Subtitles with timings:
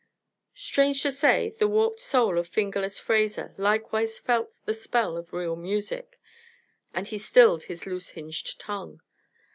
[0.55, 5.55] Strange to say, the warped soul of "Fingerless" Fraser likewise felt the spell of real
[5.55, 6.19] music,
[6.91, 9.01] and he stilled his loose hinged tongue.